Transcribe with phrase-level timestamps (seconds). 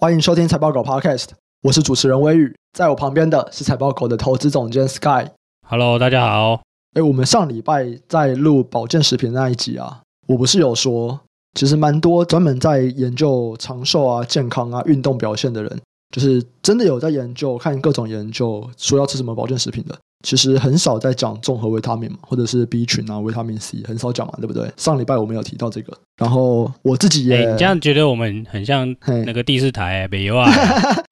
[0.00, 1.26] 欢迎收听财报狗 Podcast，
[1.60, 5.26] 我是主持人微宇，在我旁边的是财报狗的投资总监 Sky。
[5.68, 6.62] Hello，大家好。
[6.94, 11.20] 哎，我们上礼拜在录保健食品那一集啊，我不是有说，
[11.52, 15.78] 其实蛮多专门在研究长寿啊、健康啊、运动表现的人，
[16.16, 19.94] 就是真的有在研究，看各种研究，说要吃什么保健食品的。
[20.22, 24.70] 其实很少在讲综合维他命嘛，或者是 B 群啊、维他命 C，很少讲嘛，对不对？
[24.76, 28.94] 上礼拜我们有提到这个，然后我自己也，你这样觉得我们很像
[29.24, 30.50] 那个第四台 没有啊？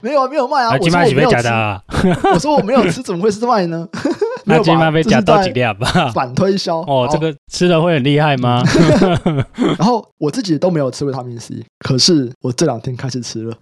[0.02, 0.76] 没有啊，没有卖啊！
[0.80, 1.50] 我说我没有吃，
[2.34, 3.88] 我说我没有吃，怎么会是卖呢？
[4.48, 6.10] 那今晚被夹到几两吧？
[6.12, 8.62] 反推销哦，这个吃了会很厉害吗？
[9.78, 13.56] 然后我自己都没有吃维他命 C，可是我这两天开始吃了，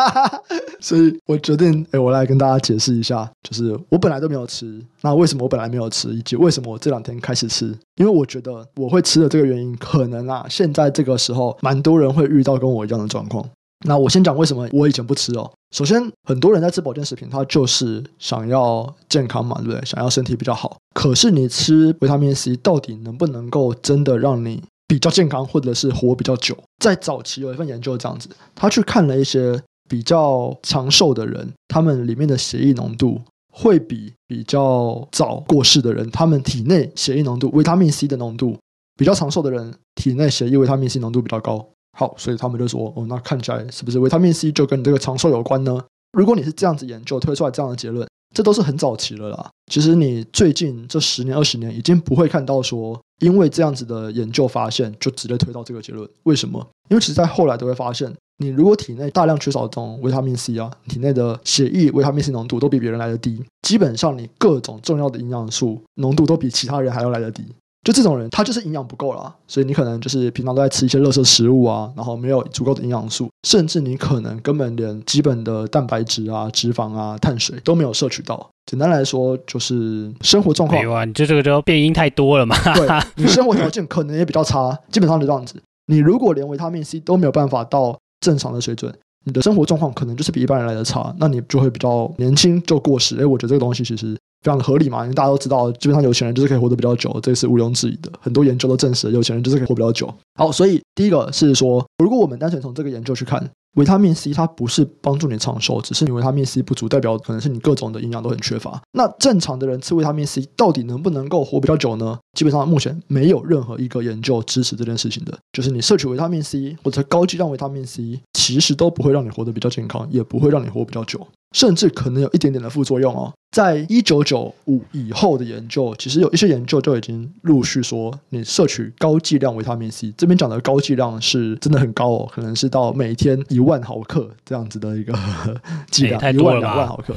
[0.80, 7.66] 所以我决定，哎，我来跟大家解释一下，就是我本来都没有吃，那为什么我本来没有吃，以及为什么我这两天开始吃？
[7.96, 13.44] 因为我觉得我会吃的这个原因，可能啊，现在这个时候，蛮多人会遇到跟我一样的状况。
[13.86, 15.50] 那我先讲为什么我以前不吃哦。
[15.76, 19.84] 首先，很多人在吃保健食品，他就是想要健康嘛，对不对？
[19.84, 20.78] 想要身体比较好。
[20.94, 26.56] 可是你吃维他命 C，到底能不能够真的让你比较健康，或者是活比较久？
[26.78, 33.20] 在早期有一份研究这样子，他去看了一些比较长寿的人，他们里面的血液浓度
[33.52, 38.56] 会比比较早过世的人，他们体内血液浓度维他命 C 的浓度
[38.96, 41.68] 比较长寿的人体内血液维他命 C 浓度比较高。
[41.98, 45.82] 好，所以他们就说，哦，那看起来是不是维他命 C 就跟你这个长寿有关呢？
[46.12, 49.48] 如果你是这样子研究推出来这样的结论，这都是很早期了啦。
[49.72, 56.06] 其实你最近这十年、二十年已经不会看到说，因为这样子的研究发现就直接推到这个结论。
[56.24, 56.64] 为什么？
[56.90, 67.42] 因为其实在后来都会发现，你如果体内大量缺少这种维他命 C 啊，体内的血液维他命 C 浓度都比别人来得低，基本上你各种重要的营养素浓度都比其他人还要来得低。
[67.86, 78.50] 就这种人，他就是营养不够啦，所以你可能就是平常都在吃一些垃圾食物啊，然后没有足够的营养素，甚至你可能根本连基本的蛋白质啊、脂肪啊、碳水都没有摄取到。
[78.68, 80.80] 简单来说，就是生活状况。
[80.80, 82.56] 没有啊，你就这个就变因太多了嘛。
[82.74, 85.54] 对，你生活条件可能也比较差，基本上就这样子。
[85.86, 88.92] 你如果连维他命 C 都没有办法到正常的水准，
[89.24, 93.14] 你的生活状况可能就是比一般人来的差，那你就会比较年轻就过世。
[93.18, 94.18] 诶，我觉得这个东西其实。
[94.42, 98.10] 非常的合理嘛，因为大家都知道，基本上有钱人就是可以活得比较久，这是毋庸置疑的。
[98.20, 100.12] 很多研究都证实，有钱人就是可以活比较久。
[100.34, 108.80] 好，所以第一个是说，如果我们单纯从这个研究去看，维他命 C 它不是帮助你长寿，只是你维他命 C 不足，代表可能是你各种的营养都很缺乏。
[108.92, 112.18] 那正常的人吃维他命 C 到底能不能够活比较久呢？
[112.32, 115.36] 基本上目前没有任何一个研究支持这件事情的。
[115.52, 121.26] 就是你摄取维他命 C 或者高剂量维他命 C，其实都不会让你活得比较健康，也不会让你活比较久。
[121.52, 123.32] 甚至可能有一点点的副作用哦。
[123.50, 135.14] 在一九九五以后的研究，其实有一些研究就已经陆续说，你摄取高剂量维他命 C，这边讲的高剂量是真的很高哦，可能是到每天一万毫克这样子的一个
[135.90, 137.14] 剂量，一万两万毫克。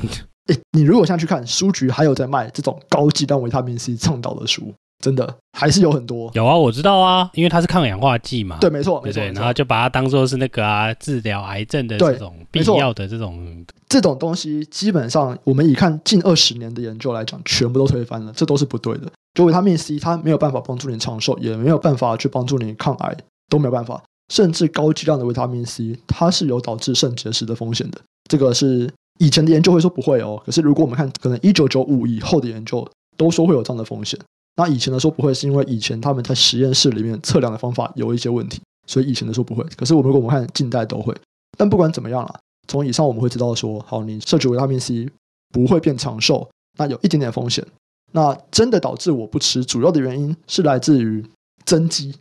[0.47, 4.73] 诶，你如果现在去看书局，还有在卖这种高剂量维他命 C 倡导的书。
[5.01, 19.11] 真的还是有很多，有啊，我知道啊，因为它是抗氧化剂嘛，对，没错，对对，没错，然后就把它当做是那个啊，治疗癌症的这种必要的这种这种东西，基本上我们以看近二十年的研究来讲，全部都推翻了，这都是不对的。
[19.33, 23.17] 就维他命 C，它没有办法帮助你长寿，也没有办法去帮助你抗癌，
[23.49, 24.01] 都没有办法。
[24.31, 27.99] 甚至高剂量的维他命 C，它是有导致肾结石的风险的。
[28.29, 34.19] 这个是以前的研究会说不会哦，可是如果我们看可能一九九五以后的研究，都说会有这样的风险。
[34.55, 39.63] 那以前的说不会，是因为以前他们在实验室里面测量的方法有一些问题，所以以前的说不会。
[39.75, 41.15] 可是我们如果我们看近代都会，
[41.57, 42.39] 但不管怎么样啦，
[42.69, 45.09] 从以上我们会知道说，好，你摄取维他命 C
[45.51, 46.47] 不会变长寿，
[46.77, 47.65] 那有一点点风险。
[48.13, 51.25] 那真的导致我不吃，主要的原因是来自于
[51.65, 52.15] 增肌。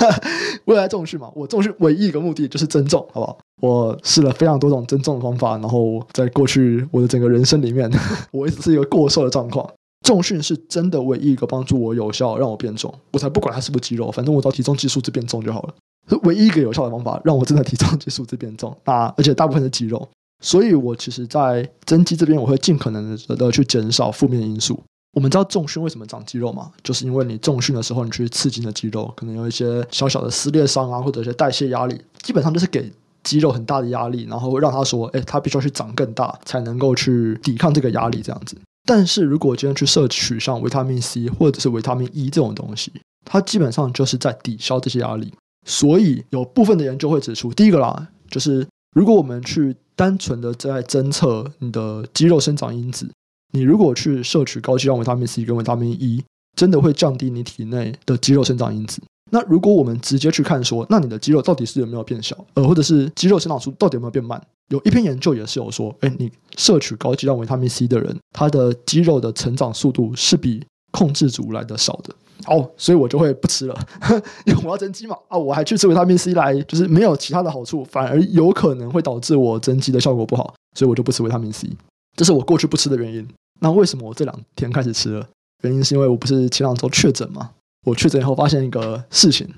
[0.66, 3.38] 未来重训嘛，我重训唯一一个目的就是增重，好不好？
[3.60, 7.90] 我试了非常多种增重的方法，然后在过去我的整个人生里面，
[8.32, 9.68] 我一直是一个过瘦的状况。
[10.04, 15.74] 重训是真的唯一一个帮助我有效让我变重，我才不管它是不是肌肉，反正我只要体重计数字变重就好了。
[16.08, 18.76] 是唯一一个有效的方法，让我真的体重计数字变重。
[18.84, 20.08] 那而且大部分是肌肉，
[20.42, 24.82] 所以我其实，在增肌这边，我会尽可能的的去减少负面因素。
[25.14, 26.70] 我们知道重训为什么长肌肉嘛？
[26.82, 32.90] 就是因为你重训的时候，你去刺激你的肌肉，可能有一些小小的撕裂伤啊，或者一些代谢压力，基本上就是给
[33.22, 38.56] 肌肉很大的压力，然后让它说，哎，它必须要去长更大，才能够去抵抗这个压力，这样子。
[38.84, 42.90] 但是如果今天去摄取像维他命 C 或者是维他命 E 这种东西，
[43.24, 45.32] 它基本上就是在抵消这些压力。
[45.64, 53.08] 所以有部分的研究会指出，第一个啦，就是如果我们去单纯的在侦测你的肌肉生长因子，
[53.52, 56.22] 你如果去摄取高剂量维他命 C 跟维他命 E，
[56.56, 59.00] 真的会降低你体内的肌肉生长因子。
[59.30, 64.42] 那如果我们直接去看说，那你的肌肉到底是有没有变小，呃，或者是肌肉生长速度到底有没有变慢？
[64.68, 72.14] 有一篇研究也是有说，哎，你摄取高剂量维他命 C 的人，他的肌肉的成长速度是比控制组来的少的。
[72.46, 73.78] 哦，所以我就会不吃了，
[74.46, 75.16] 因为我要增肌嘛。
[75.28, 81.68] 啊，我还去吃维他命 C 来，就是没有其他的好处，反而有可能会导致我增肌的效果不好，所以我就不吃维他命 C。
[82.16, 83.26] 这是我过去不吃的原因。
[83.60, 85.26] 那为什么我这两天开始吃了？
[85.62, 87.50] 原因是因为我不是前两周确诊嘛。
[87.86, 89.48] 我确诊以后发现一个事情，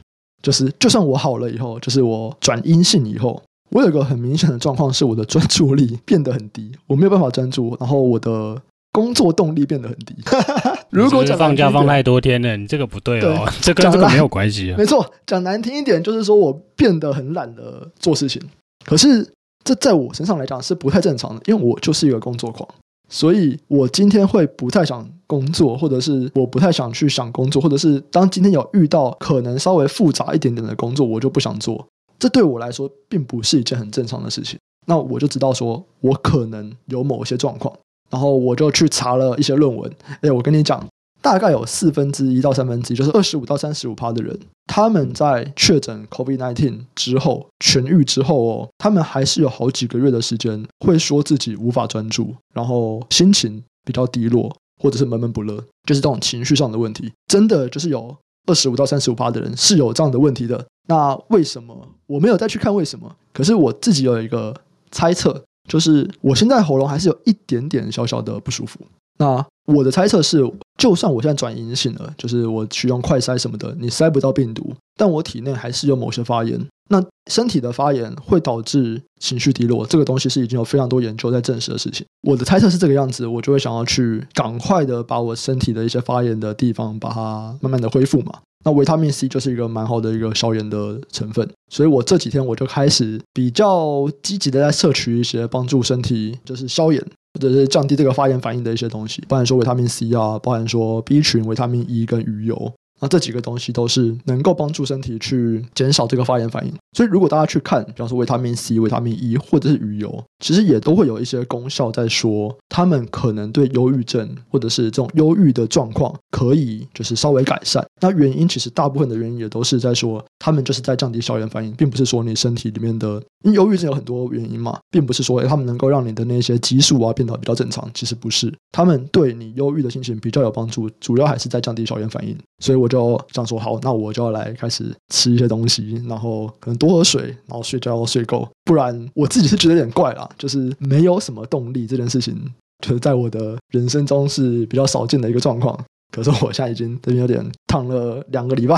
[0.42, 8.60] 就是就算我好了以后，就是我转阴性以后，我有一个很明显的状况是我的专注力变得很低，我没有办法专注，然后我的
[8.94, 10.14] 工作动力变得很低。
[10.90, 14.78] 如果讲放假放太多天了，你这个不对哦，对 这跟这个没有关系啊。
[14.78, 18.40] 没错，讲难听一点就是说我变得很懒得做事情，
[18.84, 19.28] 可是
[19.64, 22.68] 这在我身上来讲是不太正常的，因为我就是一个工作狂。
[23.10, 31.86] 所以，我今天会不太想工作，或者是我不太想去想工作，或者是当今天有遇到可能稍微复杂一点点的工作，我就不想做。
[32.18, 34.58] 这对我来说并不是一件很正常的事情。
[34.86, 37.76] 那我就知道说，我可能有某些状况，
[38.10, 39.90] 然后我就去查了一些论文。
[40.20, 40.86] 哎，我跟你讲。
[41.22, 55.56] 大概有四分之一到三分之一，就是二十五到三十五趴的人，他们在确诊 COVID-19 之后痊愈之后哦，他们还是有好几个月的时间会说自己无法专注，然后心情比较低落，或者是闷闷不乐，
[55.86, 57.10] 就是这种情绪上的问题。
[57.26, 58.14] 真的就是有
[58.46, 60.62] 二十五到三十五趴的人是有这样的问题的。
[60.88, 63.10] 那为什么我没有再去看为什么？
[63.32, 64.54] 可是我自己有一个
[64.90, 68.80] 猜测，就是我现在喉咙还是有一点点小小的不舒服。
[69.18, 70.42] 那我的猜测是，
[70.76, 76.60] 就算我现在转阴性了，就是我去用快筛什么的，你筛不到病毒，但我体内还是有某些发炎。
[76.90, 82.04] 那身体的发炎会导致情绪低落，这个东西是已经有非常多研究在证实的事情。
[82.22, 88.40] 我的猜测是这个样子，我就会想要去赶快的把我身体的一些发炎的地方，把它慢慢的恢复嘛。
[88.64, 97.00] 那维他命 C 就是一个蛮好的一个消炎的成分，所以我这几天我就开始比较积极的在摄取一些帮助身体就是消炎
[97.34, 102.72] 或者是降低这个发炎反应的一些东西，包含说维他命 C 啊，包含说 B 群、维他命 E 跟鱼油。
[103.00, 117.84] 那这几个东西都是能够帮助身体去减少这个发炎反应，所以如果大家去看，比方说维他命 C、维他命 E 或者是鱼油，其实也都会有一些功效在说，他们可能对忧郁症或者是这种忧郁的状况可以就是稍微改善。
[118.00, 132.94] 那原因其实大部分的原因也都是在说，他们就是在降低消炎反应，并不是说你身体里面的，因忧郁症有很多原因嘛，并不是说他们能够让你的那些激素啊变得比较正常，其实不是，他们对你忧郁的心情比较有帮助，主要还是在降低消炎反应，所以我。
[132.94, 142.38] 就这样说好，那我就要来开始吃一些东西，然后可能多喝水，然后睡觉睡够，不然我自己是觉得有点怪啦，就是没有什么动力这件事情，
[142.86, 145.76] 就是在我的人生中是比较少见的一个状况。
[146.12, 148.76] 可是我现在已经这边有点躺了两个礼拜，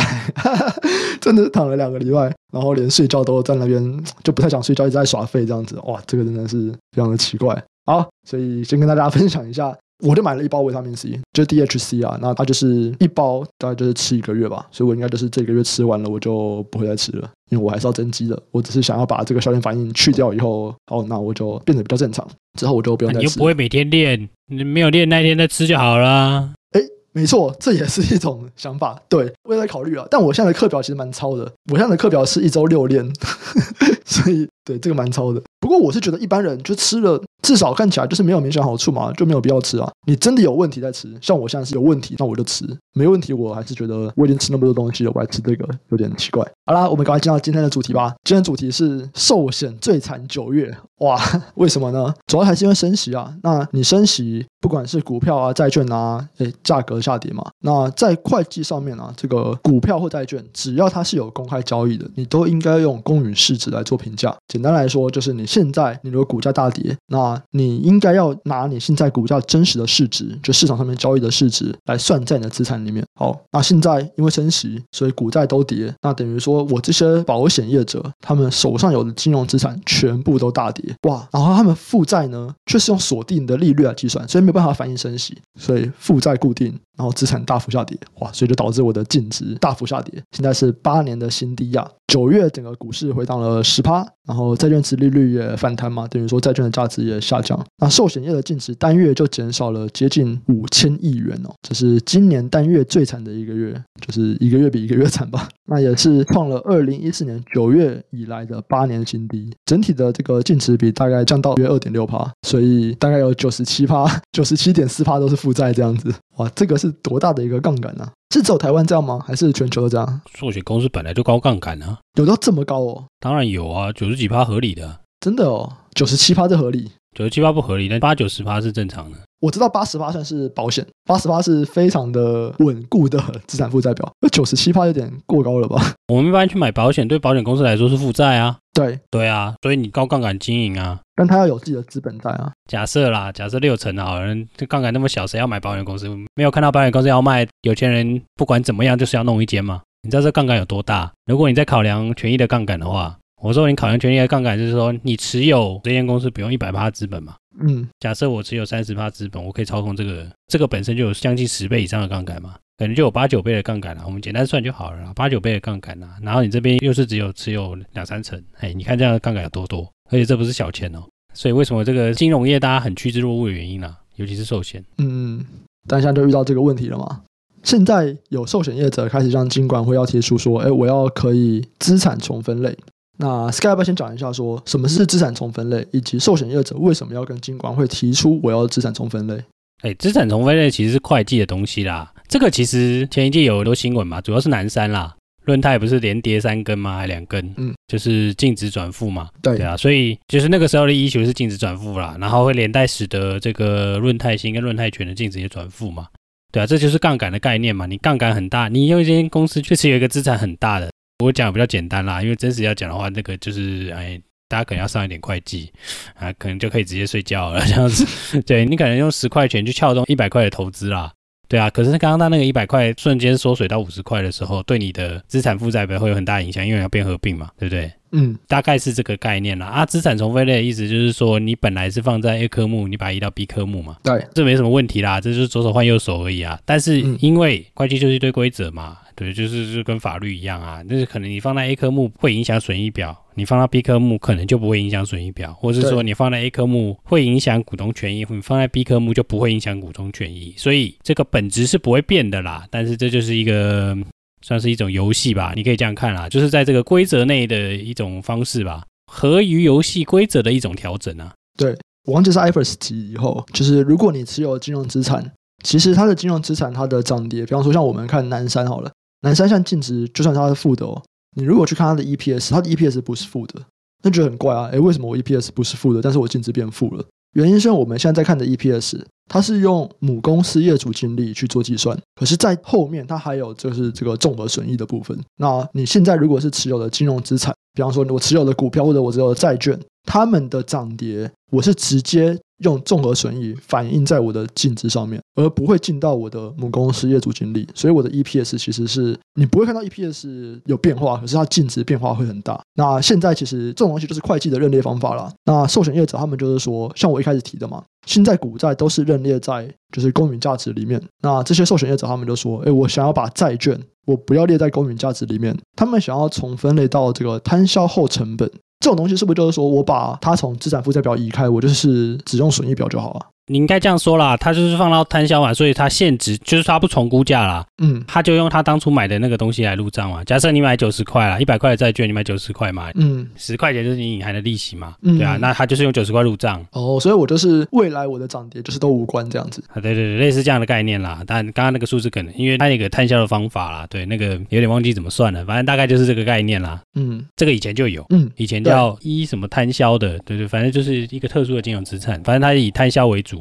[1.20, 7.62] 真的躺了两个礼拜，然后连睡觉都在那边就不太想睡觉，一直在耍废这样子，哇，这个真的是非常的奇怪。
[7.84, 9.76] 好，所以先跟大家分享一下。
[10.04, 18.38] 我就买了一包维他命 C，就是 DHC 啊，那它就是一包大概就是吃一个月吧，所以我应该就是这个月吃完了，我就不会再吃了，因为我还是要增肌的。
[18.50, 22.26] 我只是想要把这个消炎反应去掉以后，哦，那我就变得比较正常，
[22.58, 23.24] 之后我就不用再吃。
[23.26, 26.52] 你又不会每天练，你没有练那天再吃就好了。
[26.72, 26.80] 哎，
[27.12, 30.06] 没错，这也是一种想法，对，我也在考虑啊。
[30.10, 33.10] 但我现在的课表其实蛮超的，我现在的课表是一周六练，
[34.04, 35.40] 所以对这个蛮超的。
[35.58, 37.22] 不过我是觉得一般人就吃了。
[37.46, 39.88] 至少看起来就是没有明显好处嘛，就没有必要吃啊。
[40.04, 46.44] 你真的有问题在吃，像我现在是有问题，那我就吃；没问题，我还是觉得我已经吃那么多东西了，我还吃这个有点奇怪。
[46.64, 48.12] 好啦，我们赶快进到今天的主题吧。
[48.24, 51.16] 今天的主题是寿险最惨九月，哇，
[51.54, 52.12] 为什么呢？
[52.26, 53.32] 主要还是因为升息啊。
[53.44, 57.40] 那你升息，不管是股票啊、债券啊，诶，价格下跌嘛。
[57.60, 64.36] 那在会计上面啊，这个股票或债券，只要它是有公开交易的，你都应该用公允市值来做评价。
[64.48, 73.04] 简单来说，就是你现在你如果股价大跌，那你应该要拿你现在股价真实的市值，就市场上面交易的市值来算在你的资产里面。
[73.14, 81.24] 好，那现在因为升息，所以股债都跌，那等于说我这些保险业者，他们手上有的金融资产全部都大跌，哇！
[81.30, 88.32] 然后他们负债呢，却是用锁定的利率来计算，所以没有办法反映升息，所以负债固定，然后资产大幅下跌，哇！
[88.32, 91.86] 所以就导致我的净值大幅下跌，现在是八年的新低呀。
[92.06, 97.58] 九月整个股市回档了十趴，然后债券殖利率也反弹嘛，等于说债券的价值也下降。
[97.78, 103.74] 那寿险业的净值单月就减少了接近五千亿元哦，这是今年单月最惨的一个月，
[104.06, 105.48] 就是一个月比一个月惨吧。
[105.68, 116.14] 那也是创了二零一四年九月以来的八年新低，整体的这个净值比大概降到约二点六趴，所以大概有九十七趴，九十七点四趴都是负债这样子。
[116.36, 118.08] 哇，这个是多大的一个杠杆啊？
[118.36, 119.18] 是只有台湾这样吗？
[119.26, 120.20] 还是全球都这样？
[120.38, 123.04] 寿险公司本来就高杠杆啊，有到这么高哦？
[123.18, 129.18] 当然有啊，九十几趴合理的，真的哦，九十七趴是合理，九十七趴不合理，但八九十趴是正常的。
[129.40, 135.94] 我知道八十八算是保险，八十八是非常的稳固的资产负债表，那九十七趴有点过高了吧？
[136.08, 138.58] 我们一般去买保险，对保险公司来说是负债啊。
[138.76, 142.52] 对对啊，所以你高杠杆经营啊，但他要有自己的资本在啊。
[142.68, 146.08] 假设啦，假设六成好人，这杠杆那么小，谁要买保险公司？
[146.34, 149.82] 没有看到保险公司要卖，有钱人不管怎么样就是要弄一间嘛。
[150.02, 151.10] 你知道这杠杆有多大？
[151.24, 157.34] 如果你在考量权益的杠杆的话，我说你考量权益的杠杆就是说，你持有这间公司不用一百趴资本嘛？
[157.58, 162.54] 嗯，假设我持有三十趴资本，我可以操控这个，这个本身就有将近十倍以上的杠杆嘛。
[162.78, 171.02] 可能就有八九倍的杠杆了，我们简单算就好了啦，八九倍的杠杆啦，然后你这边又是只有持有两三成，哎，你看这样的杠杆有多多，而且这不是小钱哦，
[171.32, 173.96] 所以为什么这个金融业大家很趋之若鹜的原因呢？
[174.16, 175.44] 尤其是寿险，嗯，
[175.86, 177.22] 但现在就遇到这个问题了嘛。
[177.62, 182.76] 现在有寿险业者开始让金管会要提出说，哎，我要可以资产重分类。
[183.18, 189.42] 那 Sky 先讲一下说什么是资产重分类，以及寿险业者为什么要跟金管会提出我要资产重分类？
[189.82, 192.12] 哎，资产重分类其实是会计的东西啦。
[192.28, 195.14] 这个其实前一季有很多新闻嘛，主要是南山啦，
[195.44, 196.96] 润泰不是连跌三根吗？
[196.98, 206.08] 还两根，嗯，就是净值转负嘛，对，对啊，所以就是那个时候的 issue 是净值转负啦，然后会连带使得这个润泰新跟润泰全的净值也转负嘛，
[206.52, 210.90] 对啊，这就是杠杆的概念嘛，你杠杆很大，你用一间公司确实有一个资产很大的，
[211.24, 215.70] 我讲比较简单啦，因为真实要讲的话，那个就是哎，大家可能要上一点会计
[216.14, 221.12] 啊，可能就可以直接睡觉了这样子，对，你可能用十块钱去撬动一百块的投资啦。
[221.48, 227.90] 对啊，可是刚刚他那个一百块瞬间缩水到五十块的时候，对你的资产负债表会有很大影响，因为要变合并嘛，对不对？
[228.12, 229.66] 嗯，大概是这个概念啦。
[229.66, 233.96] 啊，资产重分类的意思就是说，你本来是放在 A 科目，你把它移到 B 科目嘛。
[234.02, 236.58] 对，这没什么问题啦，这就是左手换右手而已啊。
[236.64, 238.98] 但是因为会计就是一堆规则嘛。
[239.14, 252.66] 对，就是就跟法律一样啊，就是可能你放在 A 科目会影响损益表，你放到 B 科目可能就不会影响损益表，或者是说你放在 A 科目会影响股东权益，你放在 B 科目就不会影响股东权益，所以这个本质是不会变的啦。
[252.70, 253.96] 但是这就是一个
[254.40, 261.32] 算是一种游戏吧，你可以这样看啦，就是在这个规则内的一种方式吧，合于游戏规则的一种调整啊。
[261.58, 268.90] 对，我忘记是 IFRS 级以后，就是如果你持有金融资产，其实它的金融资产它的涨跌，比方说像我们看南山好了。
[269.22, 271.02] 南山像净值，就算它是负的哦，
[271.36, 273.60] 你如果去看它的 EPS，它的 EPS 不是负的，
[274.02, 274.68] 那就很怪啊！
[274.72, 277.04] 诶，为什么我 EPS 不是负的，但是我净值变负了？
[277.34, 285.18] 原因是我们现在在看的 EPS，它是用母公司业主净利去做计算，可是，在后面它还有就是这个重额损益的部分。
[285.36, 292.38] 那你现在如果是持有的金融资产，比方说我持有的股票或者我持有的债券，他们的涨跌，我是直接。
[292.60, 302.58] 用综合损益反映在我的净值上面，而不会进到我的母公司业主净利，所以我的 EPS 其实是你不会看到 EPS 有变化，可是它净值变化会很大。
[302.76, 305.30] 那现在其实这种东西就是会计的认列方法啦。
[305.44, 310.98] 那寿险业者他们就是说，像我一开始提的嘛，现在股债都是认列在就是公允价值里面。
[311.20, 318.50] 那这些寿险业者他们就说，哎，我想要把债券我不要列在公允价值里面，他们想要从分类到这个摊销后成本。
[318.86, 323.20] 这种东西是不是就是说我把它从资产负债表移开，我就是只用损益表就好了？
[323.48, 327.64] 你应该这样说啦，他就是放到摊销嘛，所以他现值就是他不重估价啦。
[327.78, 330.24] 嗯，他就用他当初买的那个东西来入账嘛。
[330.24, 336.64] 假设你买九十块啦，一百块的债券你买九十块嘛，嗯，十块钱就是你隐含的利息嘛，嗯、对啊，那他就是用九十块入账。
[336.72, 339.62] 哦，所以我就是未来我的涨跌就是都无关这样子。
[339.68, 341.22] 啊，对对对，类似这样的概念啦。
[341.24, 346.82] 但刚刚那个数字可能因为他那个摊销的方法啦，对，那个有点忘记怎么算了，反正大概就是这个概念啦。
[346.96, 353.35] 嗯，这个以前就有，嗯，以前叫一什么摊销的，对对，反正就是一个特殊的金融资产，反正它以摊销为主。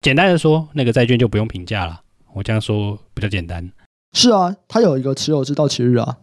[0.00, 2.00] 简单的说，那个债券就不用评价了。
[2.32, 3.70] 我这样说比较简单。
[4.12, 6.16] 是啊，它有一个持有至到期日啊，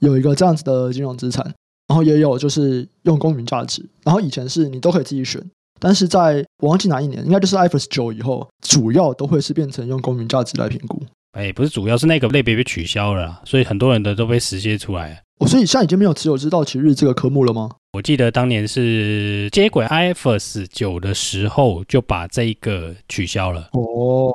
[0.00, 1.44] 有一个这样子的金融资产，
[1.86, 3.88] 然后也有就是用公允价值。
[4.02, 5.40] 然后以前是你都可以自己选，
[5.78, 11.00] 但是在我忘记哪一年，应该就是 IFRS 九以后，主要都会是变成用公允价值来评估。
[11.32, 15.22] 哎，不是主要是那个类别被取消了啦，所以很多人的都被实现出来。
[15.38, 17.70] 哦，所以现在已经没有持有至到期日这个科目了吗？
[17.92, 23.68] 我记得当年是接轨 IFS 九的时候，就把这一个取消了。
[23.72, 24.32] 哦，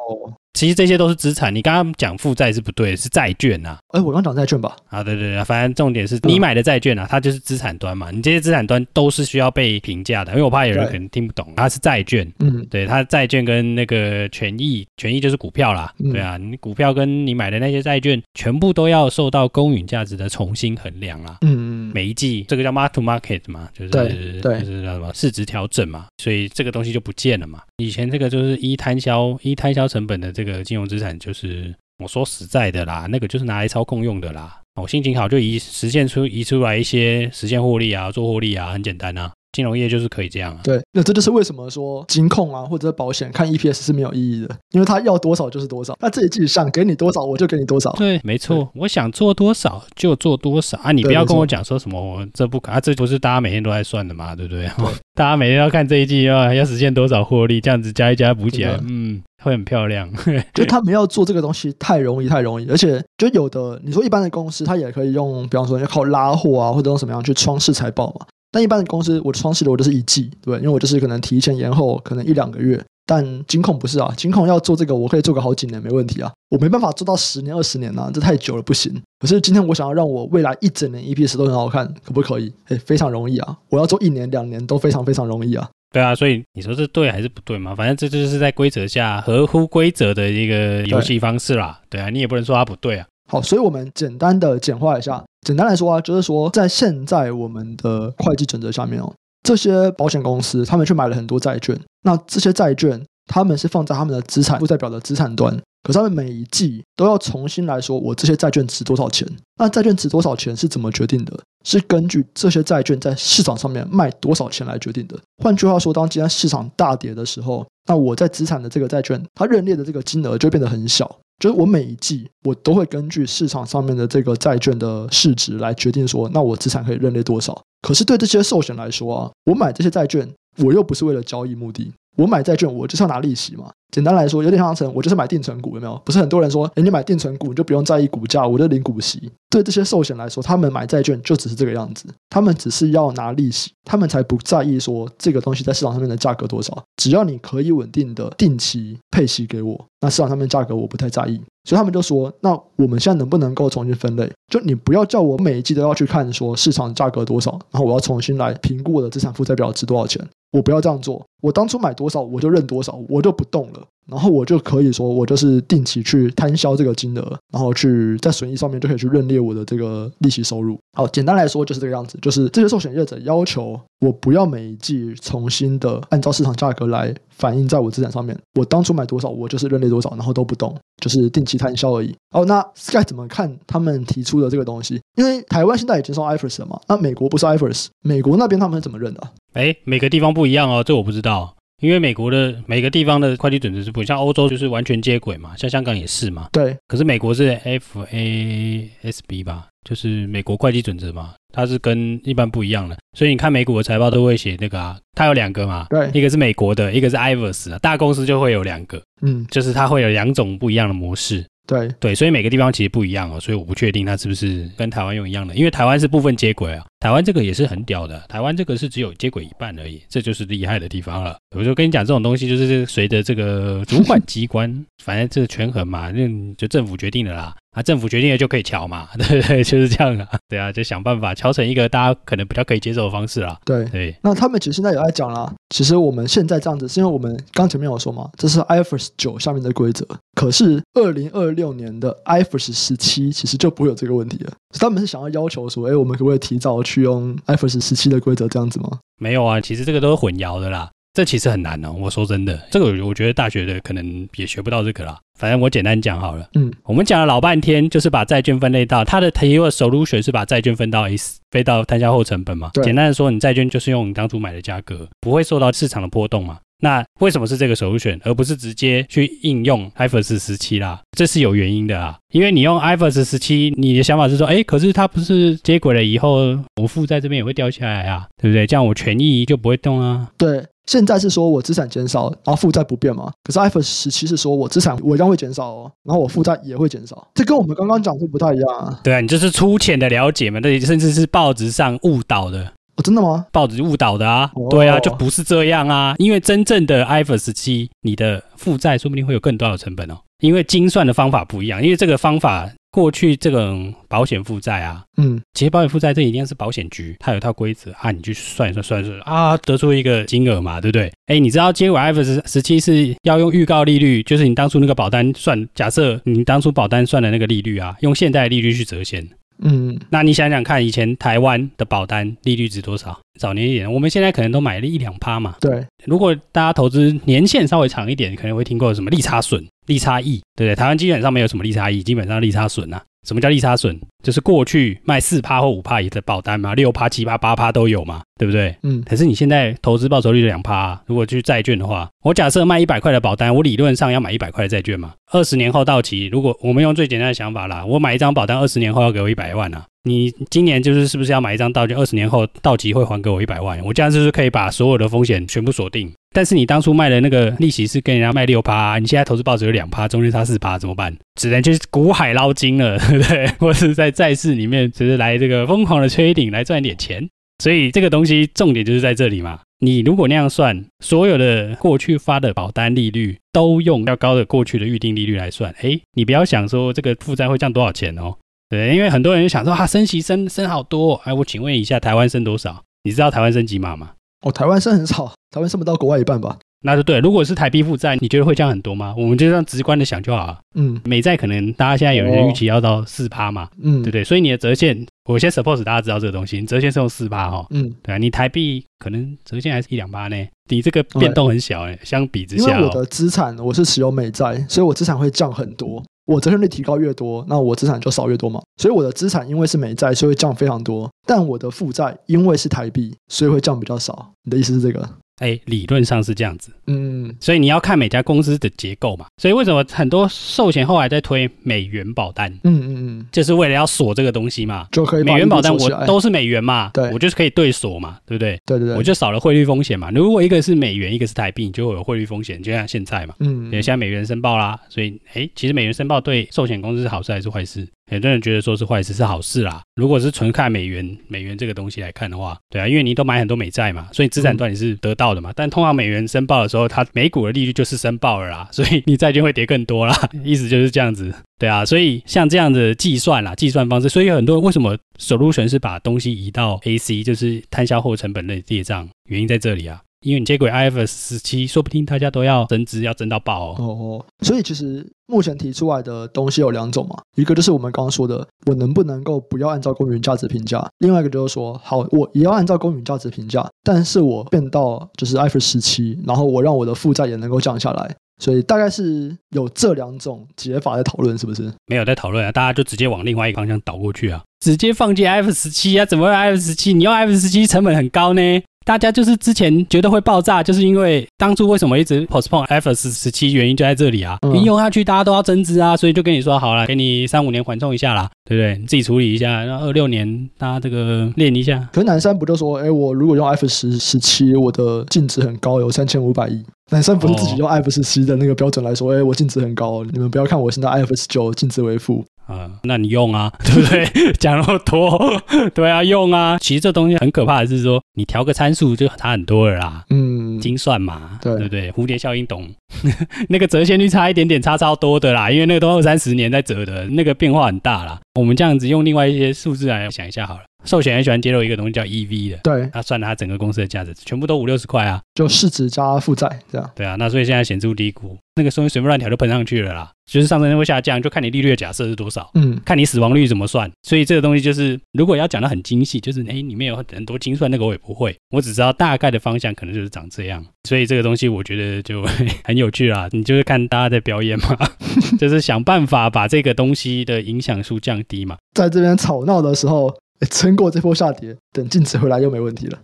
[0.56, 1.54] 其实这些都是资产。
[1.54, 3.78] 你刚刚讲负债是不对，是债券呐。
[3.90, 4.76] 哎，我刚讲债券吧？
[4.88, 8.10] 啊，对对对，反正重点是你买的债券啊，它就是资产端嘛。
[8.10, 12.26] 你这些资产端都是需要被评价的，因为我怕有人可能听不懂，它是债券。
[12.40, 15.94] 嗯，对，它债券跟那个权益，权益就是股票啦。
[16.12, 21.38] 对啊，你股票跟你买的那些债券，全部都要受到公允价值的重新衡量啦。
[21.42, 27.62] 嗯嗯，每一季这个叫 mark to market 嘛，就是对，就是叫什么市值调整嘛，所以这个东西就不见了嘛。
[27.78, 34.62] 以前这个就是一摊销一摊销成本的这个个金融资产，就是我说实在的啦，那个就是拿来操控用的啦。
[34.82, 39.34] 我心情好就移实现出移出来一些实现获利啊，做获利啊，很简单啊。
[39.56, 40.60] 金融业就是可以这样啊。
[40.62, 47.94] 对，那这就是为什么说金控啊或者保险看 EPS 是没有意义的，因为他要多少就是多少，他自己自己想给你多少我就给你多少。
[47.94, 50.92] 对，没错，我想做多少就做多少啊！
[50.92, 54.68] 你不要跟我讲说什么我这不可啊，这不是大家每天都在算的嘛，对不对？
[54.68, 54.86] 对
[55.16, 60.12] 大家每天要看这一季要要实现多少获利，这样子加一加补起来，嗯，会很漂亮。
[60.54, 68.26] 就他 们要做这个东西太容易太容易，而且就有的你说一般的公司，它也可以用，比方说要靠拉货啊，或者用什么样去创世财报嘛。
[68.56, 72.82] 但一般的公司，我创始的我就是一季，对，因为我就是可能提前延后，可能一两个月。
[73.06, 79.00] 但金控不是啊，金控要做这个，我可以做个好几年没问题啊，我没办法做到十年二十年啊，这太久了不行。
[79.20, 82.54] 可是今天我想要让我未来一整年 EPS 都很好看，可不可以？
[82.70, 85.70] 诶，非常容易啊，我要做一年两年都非常非常容易啊。
[85.92, 87.76] 对啊，所以你说这对还是不对嘛？
[87.76, 91.82] 反正这就是在规则下合乎规则的一个游戏方式啦。
[91.90, 93.06] 对，对啊，你也不能说它不对啊。
[93.30, 95.24] 好，所以我们简单的简化一下。
[95.46, 99.14] 简单来说啊，就是说在现在我们的会计准则下面哦，
[99.44, 109.28] 这些保险公司他们去买了很多债券，那这些债券他们是放在他们的资产负债表的资产端，可是他们每一季都要重新来说，我这些债券值多少钱？
[109.58, 111.40] 那债券值多少钱是怎么决定的？
[111.64, 115.18] 是根据这些债券在市场上面卖多少钱来决定的。
[115.44, 121.20] 换句话说，当今天市场大跌的时候，那我在资产的这个债券，它认列的这个金额就变得很小。
[121.40, 127.62] 就是我每一季我都会根据市场上面的这个债券的市值来决定说，那我资产可以认列多少。
[127.82, 130.28] 可是对这些寿险来说啊，我买这些债券，
[130.58, 131.92] 我又不是为了交易目的。
[132.16, 133.70] 我买债券，我就是要拿利息嘛。
[133.92, 136.02] 简单来说，有点像成我就是买定存股，有没有？
[136.04, 139.32] 不是很多人说，诶，你买定存股你就不用在意股价，我就领股息。
[139.50, 146.84] 对这些寿险来说，他们买债券就只是这个样子，他们只是要拿利息，他们才不在意说这个东西在市场上面的价格多少。
[146.98, 151.40] 只要你可以稳定的定期配息给我，那市场上面价格我不太在意。
[151.64, 154.30] 所以他们就说，那我们现在能不能够重新分类？
[154.52, 160.22] 就你不要叫我每一季都要去看说市场价格多少，然后我要重新来评估我的资产负债表值多少钱。
[160.56, 170.78] 我不要这样做，我当初买多少我就认多少，我就不动了，然后我就可以说，我就是定期去摊销这个金额，然后去在损益上面就可以去认列我的这个利息收入。
[170.98, 182.16] 好，简单来说就是这个样子，就是这些寿险业者要求我不要每一季重新的按照市场价格来反映在我资产上面，我当初买多少我就是认列多少，然后都不动，就是定期摊销而已。
[182.32, 185.02] 哦，那 Sky 怎么看他们提出的这个东西？
[185.18, 189.28] 因为台湾现在已经收 IFRS 了嘛，那美国不是 IFRS，美国那边他们怎么认的？
[189.54, 196.48] 哎，每个地方不一样哦，这我不知道，因为美国的每个地方的会计准则是不一样，像欧洲就是完全接轨嘛，像香港也是嘛。
[196.52, 211.46] 对，可是美国是 FASB 吧，就是美国会计准则嘛，它是跟一般不一样的，所以你看美股的财报都会写那个啊，它有两个嘛，对，一个是美国的，一个是 IFRS 啊，大公司就会有两个，嗯，就是它会有两种不一样的模式。
[211.68, 211.90] 对。
[212.00, 221.38] 对，所以每个地方其实不一样哦，所以我不确定它是不是跟台湾用一样的，因为台湾是部分接轨啊，台湾这个也是很屌的，台湾这个是只有接轨一半而已，这就是厉害的地方了。
[221.56, 227.56] 我就跟你讲，这种东西就是随着这个主管机关， 反正这个权衡嘛，那就政府决定的啦。
[227.76, 229.64] 啊，政府决定了就可以乔嘛，对 不对？
[229.64, 233.56] 就是这样啊，对啊，就想办法敲成一个大家可能比较可以接受的方式啦。
[233.66, 244.54] 对对，那他们其实现在有在讲啦，其实我们现在这样子，是因为我们刚前面有说嘛，这是 IFRS 九下面的规则，可是二零二六年的 IFRS 十七其实就不会有这个问题了。
[244.80, 249.00] 他们是想要要求说，哎，我们可不可以提早去用 IFRS 十七的规则这样子吗？
[249.18, 250.90] 没有啊，其实这个都是混淆的啦。
[251.14, 255.18] 这其实很难哦，我说真的，这个我觉得大学的可能也学不到这个啦。
[255.40, 262.70] 反正我简单讲好了，嗯，我们讲了老半天，就是把债券分类到它的提的 solution 是把债券分到 S，飞到摊销后成本嘛。
[262.74, 266.58] 对简单的说，你债券就是用你当初买的价格，不会受到市场的波动嘛。
[266.82, 271.02] 那为什么是这个 solution，而不是直接去应用 IFRS 十七啦？
[271.18, 278.68] 这是有原因的啊，因为你用 IFRS 十七，你的想法是说，哎，可是它不是接轨了以后，我负债这边也会掉下来啊，对不对？
[278.68, 280.30] 这样我权益就不会动啊。
[280.38, 280.64] 对。
[280.88, 283.32] 现在是说我资产减少，然后负债不变嘛？
[283.44, 289.00] 可是 IFRS 十七是说我资产我一样会减少哦，然后我负债也会减少，这跟我们刚刚讲的不太一样啊。
[289.04, 292.72] 对啊，你就是粗浅的了解嘛，这甚至是报纸上误导的。
[292.98, 293.46] 哦，真的吗？
[293.52, 294.52] 报纸误导的啊。
[294.56, 297.06] 哦、对啊，就不是这样啊，因为真正的
[297.38, 300.18] 十七，你的负债说不定会有更多的成本哦。
[300.40, 302.70] 因为精算的方法不一样，因为这个方法。
[302.92, 311.12] 过去这种保险负债啊，嗯，其实保险负债这一定是保险局，它有一套规则啊，你去算一算，算一算啊，得出一个金额嘛，对不对？
[311.26, 319.28] 哎，你知道接轨 IFRS 17是要用预告利率，就是你当初那个保单算，假设你当初保单算的那个利率啊，用现在的利率去折现。
[319.60, 323.18] 嗯，那你想想看，以前台湾的保单利率值多少？
[323.40, 325.56] 早年一点，我们现在可能都买了一两趴嘛。
[325.62, 330.76] 对，如果大家投资年限稍微长一点，可能会听过什么利差损、利差益，对不对？
[330.76, 333.02] 台湾基本上没有什么利差益，基本上利差损啊。
[333.26, 334.00] 什么叫利差损？
[334.24, 338.76] 就是过去卖四趴或五趴的保单嘛，六趴、七趴、八趴都有嘛，对不对？
[338.84, 339.04] 嗯。
[339.04, 345.14] 可是你现在投资报酬率两趴，如果去债券的话，我假设卖一百块的保单，我理论上要买一百块的债券嘛。
[345.32, 349.84] 二十年后到期，如果我们用最简单的想法啦，我买一张保单，二十年后要给我一百万啊。
[350.08, 353.84] 你今年就是是不是要买一张到期，二十年后到期会还给我一百万？
[353.84, 356.12] 我这样就是可以把所有的风险全部锁定。
[356.36, 361.16] 但是你当初卖的那个利息是跟人家卖六趴，你现在投资报酬有两趴，中间差四趴，怎么办？
[361.40, 363.48] 只能就是股海捞金了，对 不对？
[363.58, 367.26] 或是在债市里面只是来这个疯狂的 trading 来赚点钱。
[367.64, 369.62] 所以这个东西重点就是在这里嘛。
[369.80, 378.36] 你如果那样算，所有的过去发的保单利率都用较高的过去的预定利率来算，诶，你不要想说这个负债会降多少钱哦。
[378.70, 382.84] 对，因为很多人想说啊，升息升升好多，哎，我请问一下，台湾升多少？
[383.04, 384.12] 你知道台湾升几码吗？
[384.42, 386.58] 哦，台湾升很少，台湾升不到国外一半吧？
[386.82, 387.18] 那就对。
[387.20, 389.16] 如果是台币负债，你觉得会降很多吗？
[389.18, 390.60] 我们就这样直观的想就好了。
[390.76, 394.22] 嗯，美债可能大家现在有人预期要到四趴嘛，嗯，对不对？
[394.22, 400.36] 所以你的折现，我先 suppose 大家知道这个东西，你折现是用四趴哈，嗯，对啊，你台币可能折现还是一两趴呢，
[400.70, 406.04] 你这个变动很小哎，嗯、相比之下、哦，因为我的资产我是持有美债，所以我资产会降很多。
[406.26, 408.60] 我折现率提高越多，那我资产就少越多嘛。
[408.82, 411.10] 所以我的资产因为是美债，所以会降非常多。
[411.26, 414.32] 但我的负债因为是台币，所以会降比较少。
[414.44, 415.08] 你的意思是这个？
[415.40, 419.26] 哎，理论上是这样子，嗯，所以你要看每家公司的结构嘛。
[419.38, 422.50] 所以为什么很多寿险后来在推美元保单？
[422.64, 428.58] 嗯嗯嗯，就是为了要锁这个东西嘛，就可以美元保单我都是美元嘛，对，我就是可以对锁嘛，对不对？
[428.66, 430.10] 对对对，我就少了汇率风险嘛。
[430.12, 437.86] 如果一个是美元，一个是台币，你就会有汇率风险，就像现在嘛，嗯，现在美元申报啦，所以哎，其实美元申报对寿险公司是好事还是坏事？
[438.10, 439.82] 很多人觉得说是坏事，是好事啦。
[439.96, 445.50] 如果是纯看美元，美元这个东西来看的话，对啊，因为你都买很多美债嘛，所以资产端你是得到的嘛。
[445.50, 450.16] 嗯、但通常美元申报的时候，它美股的利率就是申报了啦，所以你债券会跌更多啦。
[450.44, 451.84] 意思就是这样子，对啊。
[451.84, 460.00] 所以像这样的计算啦，计算方式，所以很多人为什么 solution 是把东西移到 AC，就是摊销后成本类列账，原因在这里啊。
[460.26, 463.76] 因为你接轨 IFRS 十七说不定大家都要增值，要增到爆哦。
[463.78, 478.16] 哦，所以其实目前提出来的东西有两种嘛，一个就是我们刚刚说的，我能不能够不要按照公允价值评价；另外一个就是说，好，我也要按照公允价值评价，但是我变到就是 iOS 十七然后我让我的负债也能够降下来。
[478.42, 481.72] 所以大概是有这两种解法在讨论，是不是？
[481.86, 486.06] 没有在讨论啊，大家就直接往另外一个方向倒过去啊，直接放进 IFRS 17啊？
[486.06, 486.96] 怎么会 IFRS 17？
[486.96, 488.42] 你用 IFRS 17成本很高呢？
[488.86, 494.38] 大家就是之前觉得会爆炸，就是因为当初为什么一直 postpone IFRS 17，原因就在这里啊。
[494.54, 498.78] 你用下去，大家都要增资啊，所以就跟你说好了，给你三五年缓冲一下啦，对不对？
[498.78, 501.90] 你自己处理一下，然后二六年大家这个练一下。
[501.92, 506.64] 可是南山不就说，哎，我如果用 IFRS 17，我的净值很高，有三千五百亿。
[506.92, 512.24] 南山不是自己用 IFRS 17的那个标准来说，哎，我净值很高，你们不要看我现在 IFRS 9净值为负。
[512.48, 514.34] 啊、嗯，那你用啊， 对不对？
[514.34, 515.42] 讲那么多，
[515.74, 516.58] 对啊，用啊。
[516.60, 520.04] 其实这东西很可怕的是说，你调个参数就差很多了啦。
[520.10, 521.92] 嗯，精算嘛，对，对不对？
[521.92, 522.70] 蝴蝶效应懂？
[523.50, 528.20] 那个折现率差一点点，差超多的啦，因为那个都二三十年在折的，那个变化很大啦。
[528.40, 530.62] 我们这样子用另外一些数字来想一下好了。
[530.86, 536.92] 寿险很喜欢揭露一个东西叫 EV 的，对，他算了他整个公司的价值，全部都五六十块啊，就市值加负债这样。
[536.96, 540.12] 对啊，那所以现在显著低估，那个东西随便乱调就喷上去了啦。
[540.26, 543.90] 就是上升会下降，就看你利率的假设是多少，嗯，看你死亡率怎么算。
[544.02, 550.66] 所以这个东西就是，如果要讲的很精细，就是哎，里面有很多精算，那个我也不会，我只知道大概的方向可能就是长这样。
[550.90, 552.26] 所以这个东西我觉得就
[552.64, 554.76] 很有趣啦， 你就是看大家在表演嘛，
[555.38, 558.58] 就是想办法把这个东西的影响数降低嘛。
[558.74, 560.12] 在这边吵闹的时候。
[560.50, 563.00] 撑过这波下跌，等净值回来又没问题了。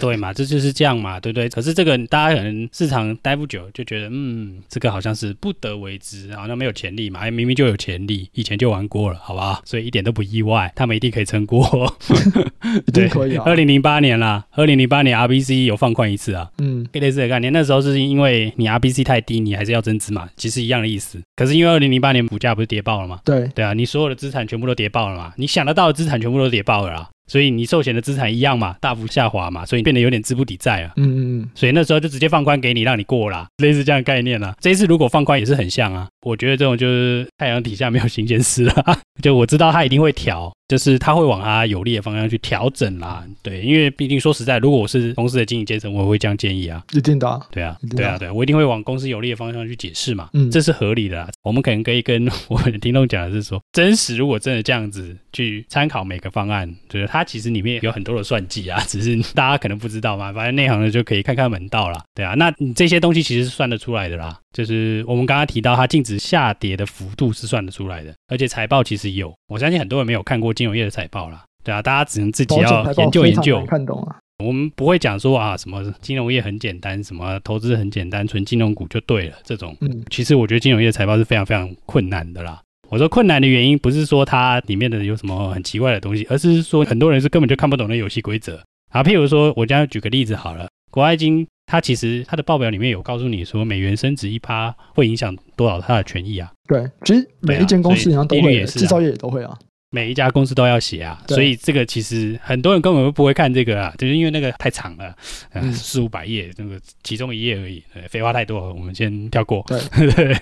[0.00, 1.48] 对嘛，这就是这样嘛，对不对？
[1.48, 7.20] 可是这个大家可能市场待不久，就觉得嗯，这个好像是不得为之，好像没有潜力嘛。
[7.20, 9.60] 哎，明明就有潜力，以前就玩过了，好吧？
[9.64, 11.94] 所以一点都不意外，他们一定可以撑过。
[12.92, 13.44] 对可以啊！
[13.46, 17.52] 二零零八年啦，二零零八年 RBC 有放宽一次啊，嗯，类似的概念。
[17.52, 21.20] 那时候是因为你 RBC 太低，你还是要增资嘛，其实一样的意思。
[21.36, 23.20] 可是因为二零零八年股价不是跌爆了嘛？
[23.24, 25.32] 对对啊，你所有的资产全部都跌爆了嘛？
[25.36, 27.08] 你想得到的资产全部都跌爆了啦。
[27.28, 30.92] 所以你寿险的资产一样嘛，大幅下滑嘛，所以变得有点资不抵债啊。
[30.96, 31.50] 嗯嗯嗯。
[31.54, 34.56] 所以那时候就直接放宽给你，让你过啦，类似这样的概念啦。
[34.60, 40.52] 这一次如果放宽也是很像啊，我觉得这种就是太阳底下没有新鲜事了， 就我知道他一定会调。
[40.68, 51.30] 就是他会往他有利的方向去调整啦，对，因为毕竟说实在，如果我是公司的经营阶层，我会这样建议啊，一定的，对啊，对啊，对啊，我一定会往公司有利的方向去解释嘛，嗯，这是合理的啦。
[51.42, 71.44] 我们可能可以跟我们的听众讲的是说， 真实如果真的这样子去参考每个方案，就是它其实里面有很多的算计啊， 只是大家可能不知道嘛，反正内行的就可以看看门道啦，对啊，那你这些东西其实是算得出来的啦，就是我们刚刚提到它净值下跌的幅度是算得出来的，而且财报其实有，我相信很多人没有看过金融业的财报啦。
[71.62, 74.16] 对啊，大家只能自己要研究研究，看懂啊。
[74.44, 79.36] 我们不会讲说啊，什么金融业很简单，什么投资很简单，纯金融股就对了。
[79.44, 82.60] 这种，嗯，其实我觉得金融业财报是非常非常困难的啦。
[82.88, 89.04] 我说困难的原因不是说它里面的有什么很奇怪的东西，而是说很多人是根本就看不懂那游戏规则啊。
[89.04, 96.50] 譬如说，我将举个例子好了，国外金它其实它的报表里面有告诉你说，美元升值一趴会影响多少它的权益啊？
[96.66, 99.56] 对，其实每一间公司好像都会，制造业也都会啊。
[99.90, 105.14] 每一家公司都要写啊，所以这个其实很多人根本都不会看这个啊，就是因为那个太长了，
[105.52, 109.62] 嗯，四五百页，那个其中一页而已，废话太多了，我们先跳过。
[109.66, 109.78] 对
[110.12, 110.36] 对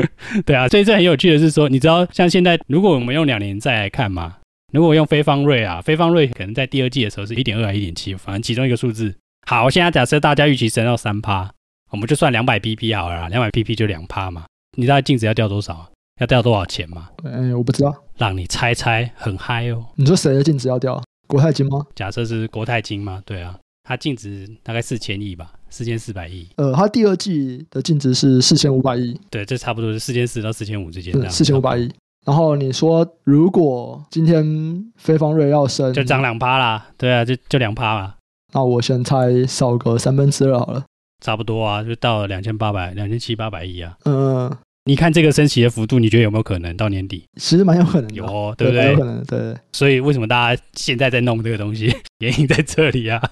[0.44, 4.36] 对啊，所以这很有趣的是说，你知道像现在，如果我们用两年再来看嘛，
[4.72, 9.14] 如果用非方瑞啊，非方瑞可能在第二季的时候是一点二还一点七，反正其中一个数字。
[9.50, 11.50] 好，现在假设大家预期升到三趴，
[11.90, 14.44] 我们就算两百 BP 好了，两百 BP 就两趴嘛，
[14.76, 15.90] 你知道净值要掉多少？
[16.20, 17.08] 要掉多少钱吗？
[17.24, 17.92] 哎，我不知道。
[18.16, 19.84] 让你猜猜，很嗨哦。
[19.96, 21.02] 你说谁的净值要掉？
[21.26, 21.84] 国泰金吗？
[21.96, 23.20] 假设是国泰金吗？
[23.26, 26.48] 对啊，它净值大概四千亿吧，四千四百亿。
[26.54, 29.20] 呃，它第二季的净值是四千五百亿。
[29.30, 31.12] 对，这差不多是四千四到四千五之间。
[31.28, 31.92] 四千五百亿。
[32.24, 36.86] 然后你说，如果今天飞方瑞要升，就涨两趴啦。
[36.96, 38.14] 对啊，就就两趴嘛。
[38.52, 40.84] 那我先猜少个三分之二好了。
[41.22, 43.96] 差不多啊，就到了两千八百、两千七八百亿啊。
[44.04, 44.50] 嗯。
[44.86, 47.22] 你看这个升息的幅度，你觉得有没有可能到年底？
[47.38, 48.92] 其实蛮有可能的，有哦，对不对？
[48.92, 49.54] 有可能，对。
[49.72, 51.94] 所以为什么大家现在在弄这个东西？
[52.18, 53.22] 原因在这里啊。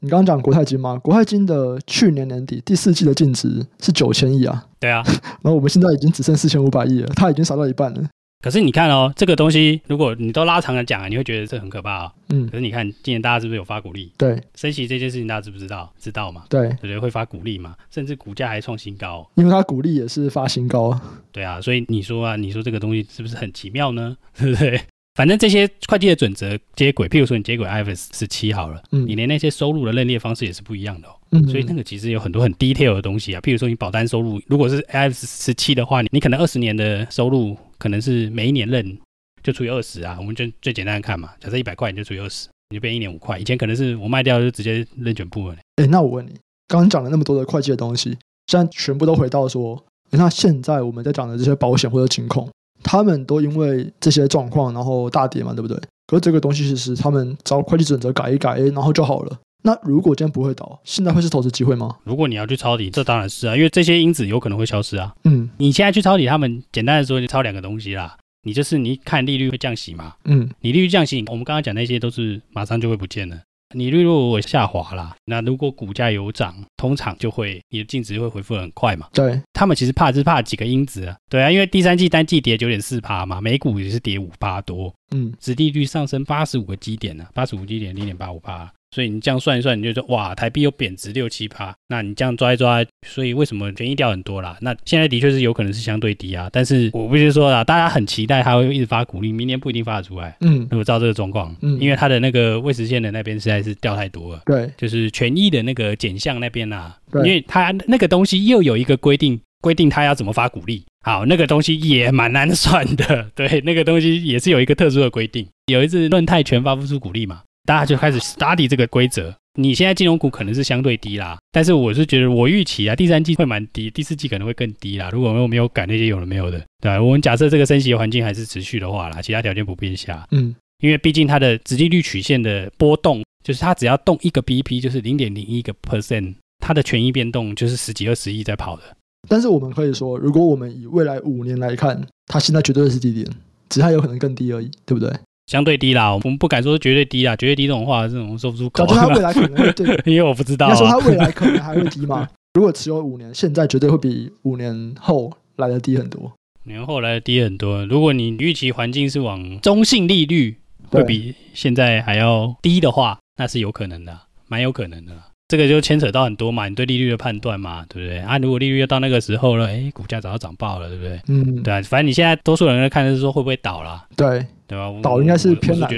[0.00, 0.98] 你刚刚讲国泰金吗？
[0.98, 4.64] 国泰金的去年年底第四季的净值是九千亿啊。
[4.80, 5.00] 对啊。
[5.42, 8.02] 然后我们现在已经只剩四千五百亿了，它已经少到一半了。
[8.42, 12.12] 可是你看哦，这个东西如果你都拉长了讲啊，你会觉得这很可怕啊。
[12.28, 12.46] 嗯。
[12.48, 14.12] 可是你看，今年大家是不是有发股利？
[14.16, 14.40] 对。
[14.54, 15.92] 升息这件事情，大家知不知道？
[15.98, 16.44] 知道嘛？
[16.48, 16.68] 对。
[16.80, 17.74] 对对，会发股利嘛？
[17.90, 19.28] 甚至股价还创新高。
[19.34, 20.98] 因为它股利也是发新高。
[21.32, 24.16] 对啊，所以你说啊，你说这个东西是不是很奇妙呢？
[24.38, 24.80] 对不对？
[25.16, 31.12] 反正这些会计的准则接轨，譬如说你接轨 IFRS 十七好了，嗯，你连那些收入的认列方式也是不一样的哦。
[31.30, 33.40] 嗯，所以那个其实有很多很 detail 的东西啊。
[33.40, 38.98] 譬如说你保单收入，如果是 IFRS 十七的话，你你可能二十年的收入可能是每一年认。
[39.42, 41.30] 就除以二十啊，我们就最简单的看嘛。
[41.38, 43.38] 假设一百块，你就除以二十，你就变一年五块。
[43.38, 45.56] 以前可能是我卖掉就直接认全部了。
[45.76, 46.30] 哎、那我问你，
[46.66, 52.50] 刚刚讲了那么多的会计的东西，现在全部都回到说，那现在我们在讲的这些保险或者金控，
[52.82, 55.80] 他们都因为这些状况然后大跌嘛，对不对？
[56.08, 59.38] 可是这个东西其实他们找会计准则改一改，然后就好了。
[59.66, 61.96] 那如果今天不会倒，现在会是投资机会吗？
[62.04, 65.12] 如果你要去抄底，这当然是啊，因为这些因子有可能会消失啊。
[65.24, 68.16] 嗯，你现在去抄底他们，简单的说，就抄两个东西啦。
[68.44, 70.14] 你就是你看利率会降息嘛？
[70.24, 73.36] 嗯，你利率降息，我们刚刚讲那些都是马上就会不见了。
[73.74, 79.08] 你利率如果下滑啦，那如果股价有涨，通常就会你的净值会回复很快嘛。
[79.12, 81.16] 对，他们其实怕是怕几个因子啊。
[81.28, 84.94] 对啊，因为第三季单季跌九点四趴嘛，美股也是跌五趴多。
[85.10, 88.72] 嗯，殖利率上升八十五个基点呢、啊，八十五基点零点八五趴。
[88.90, 94.56] 所以你这样算一算，你就说哇，台币又贬值六七趴，那你这样抓一抓，所以为什么权益掉很多啦？
[94.60, 100.36] 那现在的确是有可能是相对低啊，但是我必须说啦，大家很期待它会一直发股利，明年不一定发得出来。
[100.40, 104.40] 嗯，如果照这个状况，嗯，因为它的那个未实现的那边实在是掉太多了。
[104.46, 110.84] 对，就是权益的那个减项那边啊，因为它那个东西又有一个规定，规定它要怎么发股利。
[111.04, 113.30] 好，那个东西也蛮难算的。
[113.36, 115.46] 对，那个东西也是有一个特殊的规定。
[115.66, 119.34] 有一次论泰全发不出股利嘛，大家就开始 study 这个规则。
[119.58, 125.08] 你现在金融股可能是相对低啦，但是我是觉得我预期啊，第三季会蛮低，第四季可能会更低啦。
[125.10, 127.02] 如果我没有改那些有的没有的，对吧？
[127.02, 138.82] 我们假设这个升息环境还是持续的话啦，其他条件不变下，嗯，因为毕竟它的直利率曲线的波动，就是它只要动一个 BP，就是零点零一个 percent，它的权益变动就是十几二十亿在跑的。
[139.26, 143.26] 但是我们可以说，如果我们以未来五年来看，它现在绝对是低点，
[143.70, 145.10] 只是它有可能更低而已，对不对？
[145.46, 148.84] 相对低啦，我们不敢说绝对低啦，绝对低这种话，这种说不出口。
[148.84, 150.74] 感觉它未来可能会对， 因为我不知道、啊。
[150.74, 152.28] 说它未来可能还会低吗？
[152.54, 156.22] 如果持有五年，现在绝对会比五年后来的低很多。
[156.22, 157.86] 五年后来的低很多。
[157.86, 160.56] 如果你预期环境是往中性利率
[160.90, 165.12] 会比现在还要低的话，那是有可能的，蛮有可能的。
[165.48, 168.18] 这个就牵扯到很多嘛，你对利率的判断嘛，对不对？
[168.18, 171.20] 啊，如果利率要到那个时候了，哎，股价早就涨爆了，对不对？
[171.28, 174.92] 嗯，对啊，反正你现在多数人在看的是说会不会倒啦，对对吧？
[175.02, 175.88] 倒应该是偏难，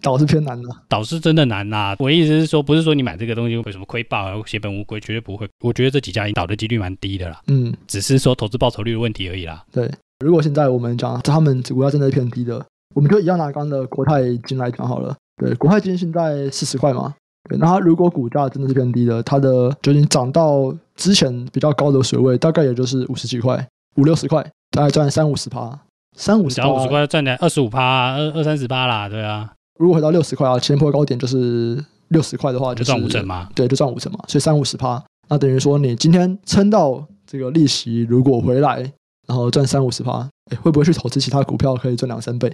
[0.00, 1.94] 倒是偏难的，倒是真的难呐。
[1.98, 5.46] 我的意思是说，不是说你买这个东西会什么亏爆、血本无归，绝对不会。
[5.60, 9.62] 我觉得这几家倒的几率蛮低的啦，嗯，只是说投资报酬率的问题而已啦。
[9.70, 9.90] 对，
[10.24, 15.14] 如果现在我们讲他们股价真的是偏低的，我们就一样拿刚刚的国泰金来讲好了。
[15.36, 17.14] 对，国泰金现在四十块嘛。
[17.48, 25.78] 对，那它如果股价真的是偏低的，它的就已经涨到之前比较高的水位，大概也就是五十几块、五六十块，大概赚三五十趴，
[26.16, 26.56] 三五十。
[26.56, 29.50] 涨五十块赚点二十五趴，二二三十趴啦，对啊。
[29.78, 33.48] 如果回到六十块啊，前波高点就是六十块的话，就是，就赚五成嘛。
[33.54, 38.92] 对，就赚五成嘛，所以三五十趴，那等于说你今天撑到这个利息如果回来，
[39.28, 40.28] 然后赚三五十趴。
[40.62, 42.48] 会不会去投资其他股票可以赚两三倍？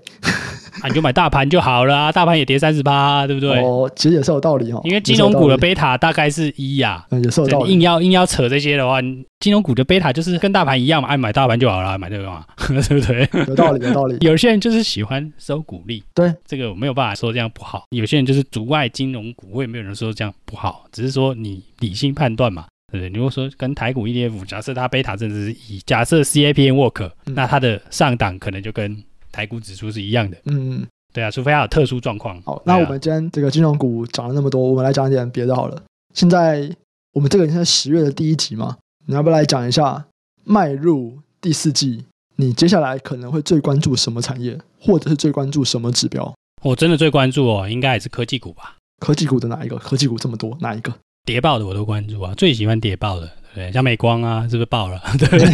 [0.83, 3.63] 啊，你就买大盘就好了啊，大盘也跌三十八，对不对？
[3.63, 4.81] 哦，其实也是有道理哈。
[4.83, 7.73] 因为金融股的贝塔大概是一呀，嗯，也是有道理。
[7.73, 9.01] 硬要硬要扯这些的话，
[9.39, 13.29] 金融股的贝塔就是跟大盘一样嘛，爱买大盘就好了，买这个嘛， 对不对？
[13.47, 14.17] 有道理，有道理。
[14.23, 17.85] 有些人就是喜欢收股利，对这个我没有办法说这样不好。
[17.91, 22.65] 有些人就是阻碍金融股，我也没有人说这样不好，只是说你理性判断嘛。
[22.99, 29.03] 对，如果说跟台股 ETF，假设它贝塔真的是一假设 CAPN work，、嗯、那它的上档可能就跟
[29.33, 30.37] 台股指数是一样的。
[30.45, 32.41] 嗯，对啊，除非它有特殊状况。
[32.43, 35.83] 好，那我们今天这个金融股涨了那么多，我们来讲一点别的好了。
[36.15, 36.71] 现在
[37.13, 38.77] 我们这个已经是十月的第一集嘛，
[39.07, 40.05] 你要不要来讲一下
[40.45, 42.05] 迈入第四季，
[42.37, 46.33] 你接下来可能会最关注什么产业，或者是最关注什么指标？
[46.63, 48.77] 我真的最关注哦，应该也是科技股吧？
[49.01, 49.77] 科技股的哪一个？
[49.79, 50.93] 科技股这么多，哪一个？
[51.25, 55.01] 跌爆的我都关注啊，最喜欢谍报的，对，像美光啊，是不是爆了？
[55.19, 55.49] 对不对？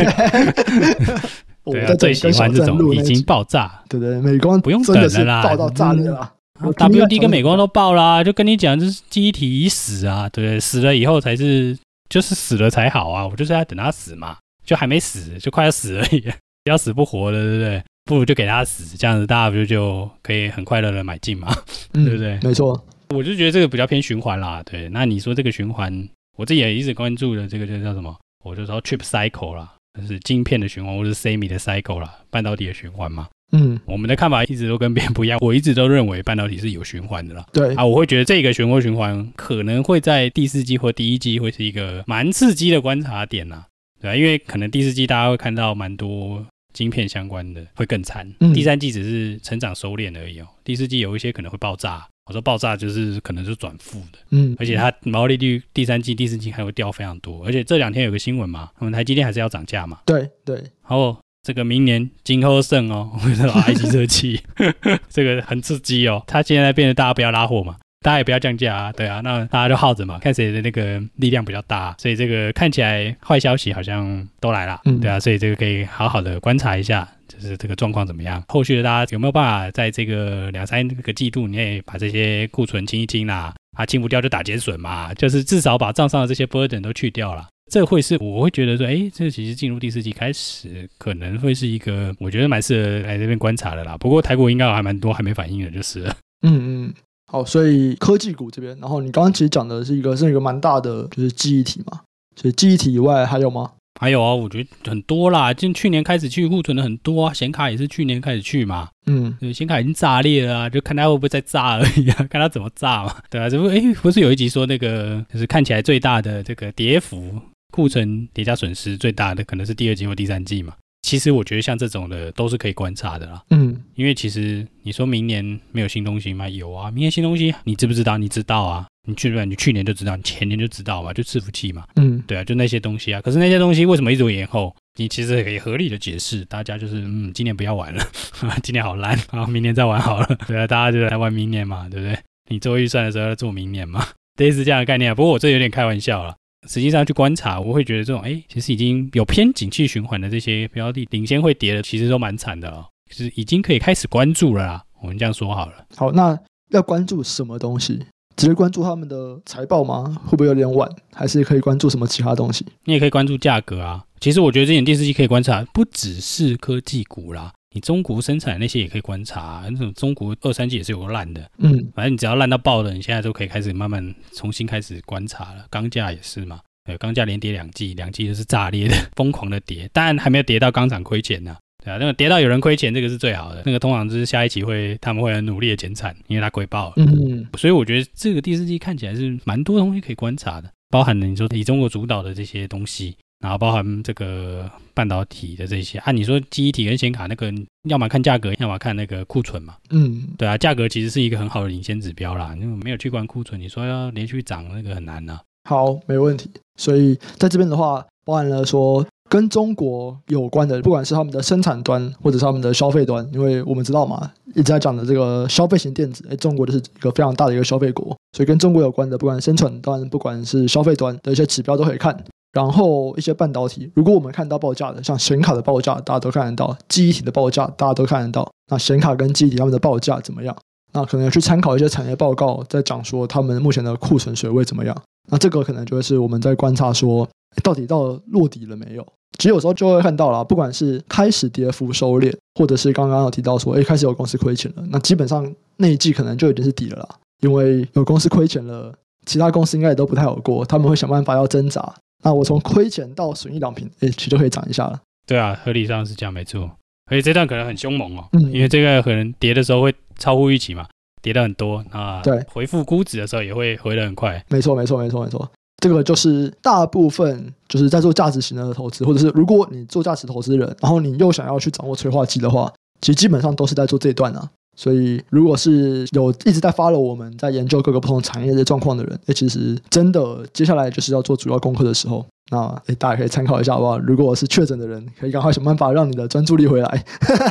[1.72, 6.32] 对啊，最喜欢这种已经爆炸，对对，美光不用等了啦，爆到炸裂了。
[6.60, 11.78] WD 跟美光都爆啦，就跟你讲，就是记忆体已死啊，对，死了以后才是，
[12.08, 16.22] 就是死了才好啊，我就是要等他死嘛，就还没死，就快要死而已，
[16.68, 17.82] 要死不活的，对不对？
[18.04, 21.54] 不如就给他死，这样子大家不就就可以很快乐的买进嘛，
[21.92, 22.40] 对不对？
[22.42, 22.84] 没错。
[23.14, 24.88] 我就觉得这个比较偏循环啦，对。
[24.88, 28.16] 那你说这个循环，我自己也一直关注的这个就叫什么？
[28.44, 33.28] 我就说 chip cycle 啦，就是晶片的循环，或者是 semi 的 cycle 啦，半导体的循环嘛。
[33.52, 35.40] 嗯，我们的看法一直都跟别人不一样。
[35.42, 37.44] 我一直都认为半导体是有循环的啦。
[37.52, 43.66] 对啊，我会觉得这个循环循环可能会在第四季或第一季会是一个蛮刺激的观察点啦，
[44.00, 52.06] 对啊，因为可能第四季大家会看到蛮多晶片相关的会更惨，嗯，第三季只是成长收敛而已哦，第四季有一些可能会爆炸。
[52.30, 64.40] 我说爆炸就是可能是转负的，嗯，而且它毛利率第三季、第四季还会掉非常多，而且这两天有个新闻嘛，我们台积电还是要涨价嘛，对对，然后这个明年今后胜哦，我说 IC 设计，
[65.10, 77.08] 这个很刺激哦，它现在变得大家不要拉货嘛，大家也不要降价啊，对啊，那大家就耗着嘛，看谁的那个力量比较大，所以这个看起来坏消息好像都来了，嗯，对啊，所以这个可以好好的观察一下。
[77.32, 78.42] 就是这个状况怎么样？
[78.48, 83.54] 后续的大家有没有办法在这个两三个季度内把这些库存清一清啦？
[83.76, 87.46] 啊，清不掉就打减损嘛，就是至少把账上的这些 burden 都去掉了。
[87.70, 93.96] 这会是我会觉得说，哎，这其实进入第四季开始可能会是一个我觉得蛮适合来这边观察的啦。
[93.96, 96.04] 不过台股应该还蛮多还没反应的，就是。
[96.42, 96.94] 嗯嗯，
[97.30, 102.00] 好，所以科技股这边，然后你刚刚其实讲的是一个是一个蛮大的，就是记忆体嘛。
[102.34, 103.70] 所以记忆体以外还有吗？
[103.98, 117.40] 还有啊，我觉得很多啦，就去年开始去库存的很多啊，显卡也是去年开始去嘛，嗯，显卡已经炸裂了啊，就看它会不会再炸而已啊， 看它怎么炸嘛，对啊，这不哎，不是有一集说那个就是看起来最大的这个跌幅，
[117.72, 120.74] 库存叠加损失最大的可能是第二季或第三季嘛。
[121.10, 126.48] 其实我觉得像这种的都是可以观察的啦，嗯，因为其实你说明年没有新东西吗？
[126.48, 128.16] 有啊，明年新东西你知不知道？
[128.16, 133.20] 你知道啊，你去年你去年就知道，你前年就知道嘛，就伺服器嘛，嗯，对啊，就那些东西啊。
[133.20, 134.72] 可是那些东西为什么一直延后？
[135.00, 138.06] 你其实可以合理的解释，大家就是嗯，今年不要玩了，
[138.62, 142.16] 今年好烂啊，明年再玩好了， 对啊，大家就来玩明年嘛，对不对？
[142.48, 144.06] 你做预算的时候要做明年嘛，
[144.38, 145.14] 类似这样的概念啊。
[145.16, 146.36] 不过我这有点开玩笑了。
[146.68, 152.84] 实际上去观察，我会觉得这种哎，其实已经有偏景气循环的这些标的，领先会跌的，其实都蛮惨的哦。
[153.08, 154.84] 就是已经可以开始关注了啦。
[155.00, 155.84] 我们这样说好了。
[155.96, 156.38] 好，那
[156.70, 157.98] 要关注什么东西？
[158.36, 160.16] 直接关注他们的财报吗？
[160.26, 160.88] 会不会有点晚？
[161.12, 162.64] 还是可以关注什么其他东西？
[162.84, 164.04] 你也可以关注价格啊。
[164.20, 169.68] 其实我觉得这点第四季可以观察，不只是科技股啦，你中国生产那些也可以观察啊。
[169.70, 175.64] 那种中国二三季也是有个烂的，嗯，反正你只要烂到爆的，你现在都可以开始慢慢重新开始观察了。
[175.70, 181.56] 钢价也是嘛，对，钢价连跌两季，两季就是炸裂的， 疯狂的跌，当然还没有跌到钢厂亏钱呢。
[181.82, 183.62] 对啊，那个跌到有人亏钱，这个是最好的。
[183.64, 186.94] 那个通常就是下一期会他们会很努力的减产，因为它亏爆了。
[186.96, 195.98] 嗯，所以我觉得这个第四季看起来是蛮多东西可以观察的，包含了你说以中国主导的这些东西，然后包含这个半导体的这些。
[195.98, 197.52] 按、啊、你说记忆体跟显卡那个，
[197.88, 199.74] 要么看价格，要么看那个库存嘛。
[199.90, 202.54] 嗯，对啊，价格其实是一个很好的领先指标啦。
[202.60, 205.42] 因为没有去关库存，你说要连续涨那个很难呐、啊。
[205.68, 206.50] 好，没问题。
[206.76, 209.06] 所以在这边的话，包含了说。
[209.30, 222.24] 跟中国有关的，不管是他们的生产端，或者是他们的消费端，因为我们知道嘛，一直在讲的这个消费型电子，哎，中国就是一个非常大的一个消费国，所以跟中国有关的，不管生产端，不管是消费端的一些指标都可以看。
[222.52, 228.50] 然后一些半导体，如果我们看到报价的，像显卡的报价，大家都看得到；记忆体的报价，大家都看得到。
[228.70, 230.56] 那显卡跟记忆体他们的报价怎么样？
[230.92, 234.96] 那可能要去参考一些产业报告，在讲说他们目前的库存水位怎么样。
[235.30, 237.28] 那这个可能就会是我们在观察说，
[237.62, 239.06] 到底到落底了没有？
[239.38, 247.08] 其实有时候就会看到了，不管是开始跌幅收敛，或者是刚刚有提到说，哎，开始有公司亏钱了，那基本上那一季可能就已经是底了啦。
[247.42, 248.92] 因为有公司亏钱了，
[249.24, 251.94] 其他公司应该也都不太好过，他们会想办法要挣扎。
[252.22, 255.00] 那我从亏钱到损益两平，哎，其实就可以涨一下了。
[255.26, 256.70] 对啊，合理上是这样，没错。
[257.10, 260.86] 而且这段可能很凶猛哦，嗯，因为这个可能跌的时候会超乎预期嘛，
[261.22, 262.20] 跌的很多啊。
[262.22, 264.44] 对，回复估值的时候也会回的很快。
[264.48, 265.50] 没错，没错，没错，没错。
[265.82, 274.50] 这个就是大部分就是在做价值型的投资，或者是如果你做价值投资人，然后你又想要去掌握催化剂的话，其实基本上都是在做这一段啊。
[274.80, 283.98] 所以如果是有一直在 follow 我们在研究各个不同产业的状况的人，那，其实真的接下来就是要做主要功课的时候，那哎大家可以参考一下好不好？
[283.98, 287.04] 如果我是确诊的人，可以赶快想办法让你的专注力回来，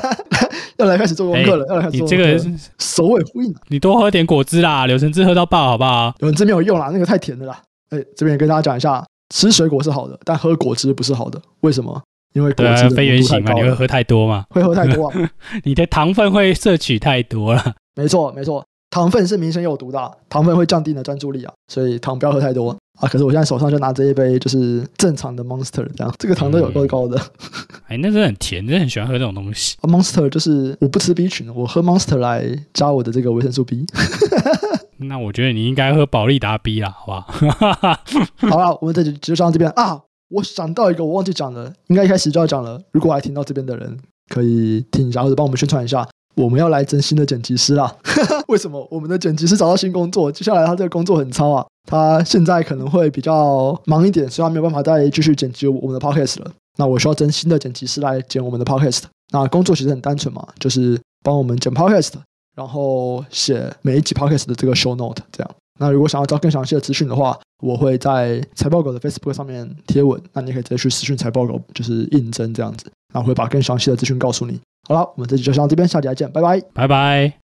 [0.78, 2.26] 要来开始做功课了，要来开始做功课。
[2.26, 6.12] 你这个首尾呼应，你多喝点果汁啦，柳橙汁喝到爆好不好？
[6.22, 7.62] 柳橙汁没有用啦，那个太甜的啦。
[7.92, 9.06] 哎，这边也跟大家讲一下，
[9.36, 11.40] 吃水果是好的，但喝果汁不是好的。
[11.62, 12.02] 为什么？
[12.34, 14.46] 因为果汁的非原型嘛，你会喝太多嘛？
[14.52, 15.32] 会喝太多啊！
[15.64, 17.74] 你的糖分会摄取太多了。
[17.96, 22.70] 没错，没错，糖分是明显有毒的，糖分会降低你的专注力啊，所以糖不要喝太多
[23.00, 23.08] 啊。
[23.08, 27.20] 可是我现在手上就拿这一杯，就是正常的 Monster，这样这个糖都有够高的。
[27.88, 29.76] 哎，那真的很甜，真的很喜欢喝这种东西。
[29.82, 33.86] Monster 就是我不吃 B 群，我喝 Monster 来加我的这个维生素 B。
[34.98, 38.00] 那我觉得你应该喝保利达 B 啦，好不好？
[38.50, 40.00] 好了，我们这集就上到这边啊。
[40.30, 42.82] 我想到一个，我忘记讲了，应该一开始就要讲了。
[42.92, 43.98] 如果还听到这边的人，
[44.30, 47.96] 可以听一下，或者帮我们宣传一下，我们要来征新的剪辑师啦。
[48.48, 48.88] 为什么？
[48.92, 56.52] 我们的剪辑师找到新工作，接下来他这个工作很糙啊，他现在可能会比较忙一点，所以他没有办法再继续剪辑我们的 podcast 了。
[56.78, 59.04] 那我需要征新的剪辑师来剪我们的 podcast。
[59.32, 62.14] 那工作其实很单纯嘛，就是帮我们剪 podcast。
[62.56, 65.56] 然后写每一集 podcast 的这个 show note，这样。
[65.80, 72.92] 那如果想要知道更详细的资讯的话，我会在财报狗的 Facebook 上面贴文，那你可以直接去私讯财报狗，就是应征这样子。
[73.14, 74.60] 然后会把更详细的资讯告诉你。
[74.88, 77.34] 好了，我们这集就先到这边，下集再见，拜拜，拜拜。